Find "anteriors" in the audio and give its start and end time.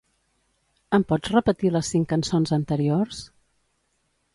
2.61-3.25